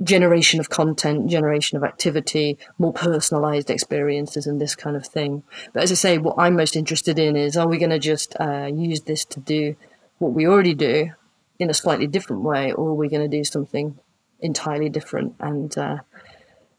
[0.02, 5.42] generation of content, generation of activity, more personalized experiences, and this kind of thing.
[5.72, 8.36] But as I say, what I'm most interested in is are we going to just
[8.38, 9.76] uh, use this to do
[10.18, 11.10] what we already do
[11.58, 13.98] in a slightly different way, or are we going to do something
[14.40, 15.34] entirely different?
[15.40, 15.98] And uh,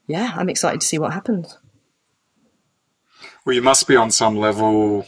[0.05, 1.57] yeah, I'm excited to see what happens.
[3.45, 5.07] Well, you must be on some level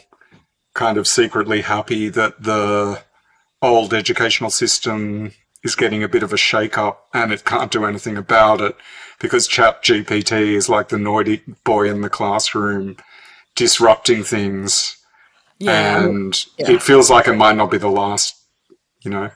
[0.74, 3.01] kind of secretly happy that the
[3.62, 5.34] old educational system
[5.64, 8.76] is getting a bit of a shake up and it can't do anything about it
[9.20, 12.95] because ChatGPT is like the naughty boy in the classroom
[13.55, 14.97] disrupting things
[15.60, 16.72] Yeah, and yeah.
[16.72, 18.36] it feels like it might not be the last
[19.01, 19.32] you know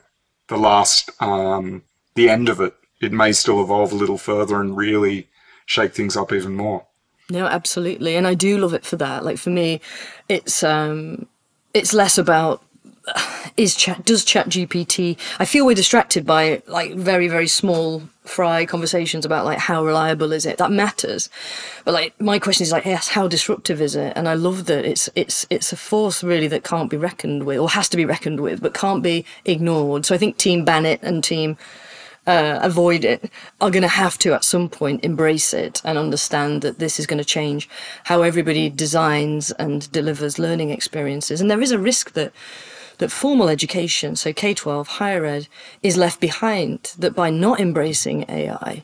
[0.48, 1.82] the last um
[2.14, 5.28] the end of it it may still evolve a little further and really
[5.66, 6.86] shake things up even more
[7.30, 9.24] No, absolutely, and I do love it for that.
[9.24, 9.80] Like for me,
[10.28, 11.26] it's um,
[11.72, 12.62] it's less about
[13.56, 19.24] is chat does ChatGPT i feel we're distracted by like very very small fry conversations
[19.24, 20.56] about like how reliable is it?
[20.56, 21.28] That matters.
[21.84, 24.12] But like my question is like yes how disruptive is it?
[24.16, 27.58] And i love that it's it's it's a force really that can't be reckoned with
[27.58, 30.06] or has to be reckoned with but can't be ignored.
[30.06, 31.56] So i think team ban it and team
[32.26, 33.30] uh, avoid it
[33.60, 37.06] are going to have to at some point embrace it and understand that this is
[37.06, 37.68] going to change
[38.04, 41.42] how everybody designs and delivers learning experiences.
[41.42, 42.32] And there is a risk that
[42.98, 45.48] that formal education so k-12 higher ed
[45.82, 48.82] is left behind that by not embracing ai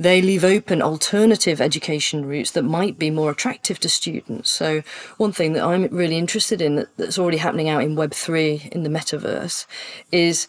[0.00, 4.48] they leave open alternative education routes that might be more attractive to students.
[4.48, 4.82] So,
[5.18, 8.88] one thing that I'm really interested in that's already happening out in Web3 in the
[8.88, 9.66] metaverse
[10.10, 10.48] is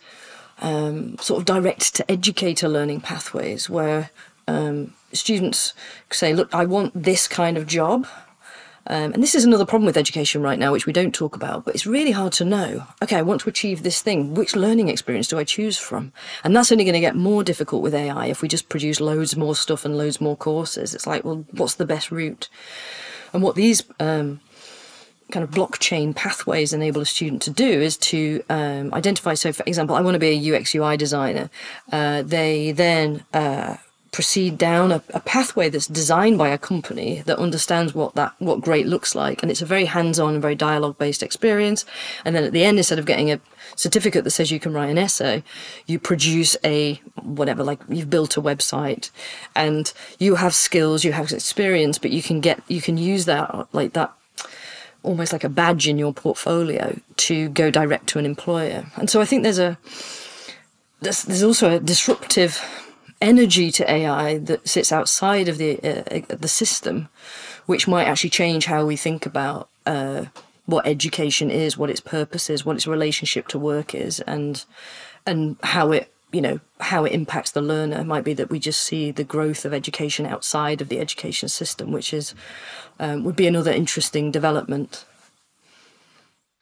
[0.62, 4.12] um, sort of direct to educator learning pathways where
[4.48, 5.74] um, students
[6.12, 8.08] say, Look, I want this kind of job.
[8.88, 11.66] Um, and this is another problem with education right now, which we don't talk about,
[11.66, 12.86] but it's really hard to know.
[13.02, 14.34] Okay, I want to achieve this thing.
[14.34, 16.12] Which learning experience do I choose from?
[16.44, 19.38] And that's only going to get more difficult with AI if we just produce loads
[19.38, 20.96] more stuff and loads more courses.
[20.96, 22.50] It's like, well, what's the best route?
[23.34, 24.42] And what these um,
[25.32, 29.34] kind of blockchain pathways enable a student to do is to um, identify.
[29.34, 31.50] So, for example, I want to be a UX UI designer.
[31.92, 33.78] Uh, they then uh,
[34.12, 38.62] proceed down a, a pathway that's designed by a company that understands what that what
[38.62, 41.86] great looks like, and it's a very hands-on and very dialogue-based experience.
[42.26, 43.40] And then at the end, instead of getting a
[43.76, 45.44] certificate that says you can write an essay,
[45.88, 49.12] you produce a whatever, like you've built a website,
[49.56, 53.68] and you have skills, you have experience, but you can get you can use that
[53.72, 54.12] like that
[55.04, 58.86] almost like a badge in your portfolio to go direct to an employer.
[58.98, 59.78] And so I think there's a
[61.00, 62.62] there's, there's also a disruptive
[63.22, 67.10] energy to AI that sits outside of the uh, the system,
[67.66, 70.26] which might actually change how we think about uh,
[70.66, 74.66] what education is, what its purpose is, what its relationship to work is, and
[75.26, 78.00] and how it you know how it impacts the learner.
[78.00, 81.50] It might be that we just see the growth of education outside of the education
[81.50, 82.34] system which is
[83.00, 85.06] um, would be another interesting development.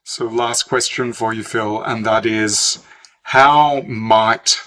[0.04, 2.80] So, last question for you, Phil, and that is
[3.22, 4.60] how might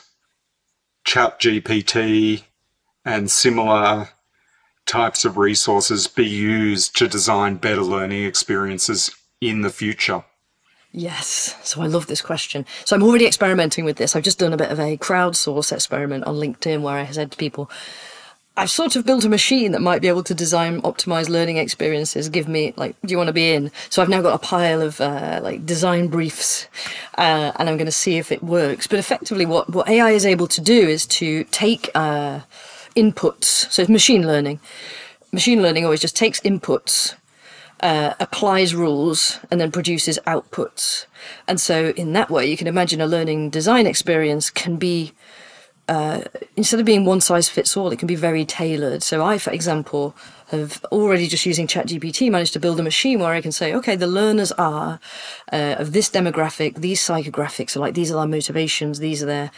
[1.05, 2.45] ChatGPT
[3.05, 4.11] and similar
[4.87, 10.25] types of resources be used to design better learning experiences in the future?
[10.93, 11.57] Yes.
[11.63, 12.67] So I love this question.
[12.85, 14.15] So I'm already experimenting with this.
[14.15, 17.39] I've just done a bit of a crowdsource experiment on LinkedIn where I said to
[17.39, 17.71] people,
[18.57, 22.29] I've sort of built a machine that might be able to design optimized learning experiences.
[22.29, 23.71] Give me like, do you want to be in?
[23.89, 26.67] So I've now got a pile of uh, like design briefs,
[27.17, 28.87] uh, and I'm going to see if it works.
[28.87, 32.41] But effectively, what what AI is able to do is to take uh,
[32.95, 33.71] inputs.
[33.73, 34.61] So it's machine learning.
[35.33, 37.15] Machine learning always just takes inputs
[37.83, 41.07] uh, applies rules and then produces outputs.
[41.49, 45.13] And so, in that way, you can imagine a learning design experience can be,
[45.89, 46.23] uh,
[46.57, 49.03] instead of being one size fits all, it can be very tailored.
[49.03, 50.15] So, I, for example,
[50.51, 53.97] have already just using ChatGPT managed to build a machine where I can say, okay,
[53.97, 55.01] the learners are
[55.53, 59.51] uh, of this demographic, these psychographics, so like these are their motivations, these are their,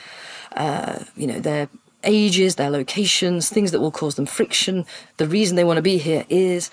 [0.56, 1.68] uh, you know, their
[2.04, 4.86] ages, their locations, things that will cause them friction.
[5.16, 6.70] The reason they want to be here is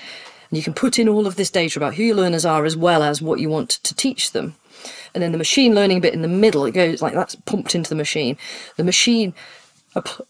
[0.51, 2.75] and you can put in all of this data about who your learners are as
[2.75, 4.55] well as what you want to teach them.
[5.13, 7.89] And then the machine learning bit in the middle, it goes like that's pumped into
[7.89, 8.37] the machine.
[8.77, 9.33] The machine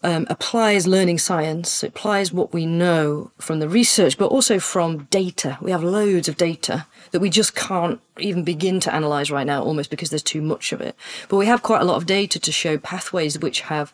[0.02, 5.04] um, applies learning science, it applies what we know from the research, but also from
[5.04, 5.56] data.
[5.60, 9.62] We have loads of data that we just can't even begin to analyze right now,
[9.62, 10.96] almost because there's too much of it.
[11.28, 13.92] But we have quite a lot of data to show pathways which have,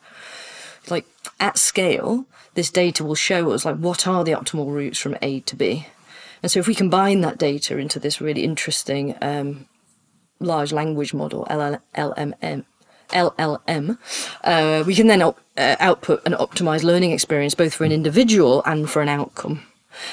[0.89, 1.05] like,
[1.39, 5.41] at scale, this data will show us, like, what are the optimal routes from A
[5.41, 5.87] to B.
[6.43, 9.67] And so if we combine that data into this really interesting um,
[10.41, 12.65] large language model, LLM,
[13.11, 13.99] LLM,
[14.45, 18.63] uh, we can then op- uh, output an optimized learning experience both for an individual
[18.65, 19.63] and for an outcome.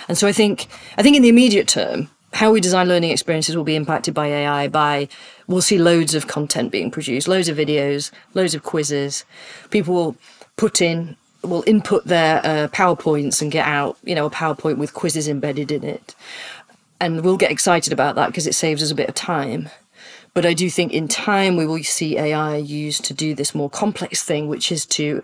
[0.08, 0.68] And so I think
[0.98, 4.28] I think in the immediate term, how we design learning experiences will be impacted by
[4.28, 4.68] AI.
[4.68, 5.08] By
[5.48, 9.26] we'll see loads of content being produced, loads of videos, loads of quizzes.
[9.70, 10.16] People will
[10.58, 14.94] put in will input their uh, PowerPoints and get out, you know, a PowerPoint with
[14.94, 16.16] quizzes embedded in it.
[17.00, 19.70] And we'll get excited about that because it saves us a bit of time.
[20.36, 23.70] But I do think in time we will see AI used to do this more
[23.70, 25.24] complex thing, which is to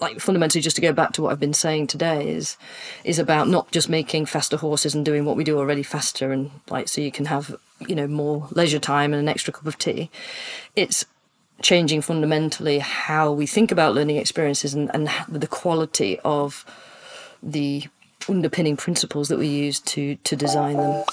[0.00, 2.56] like fundamentally just to go back to what I've been saying today is
[3.02, 6.52] is about not just making faster horses and doing what we do already faster and
[6.70, 7.56] like so you can have
[7.88, 10.08] you know more leisure time and an extra cup of tea.
[10.76, 11.04] It's
[11.60, 16.64] changing fundamentally how we think about learning experiences and, and the quality of
[17.42, 17.88] the
[18.28, 21.04] underpinning principles that we use to to design them.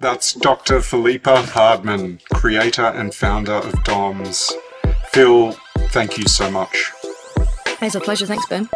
[0.00, 0.80] That's Dr.
[0.80, 4.50] Philippa Hardman, creator and founder of DOMS.
[5.12, 5.52] Phil,
[5.90, 6.90] thank you so much.
[7.82, 8.24] It's a pleasure.
[8.24, 8.70] Thanks, Ben.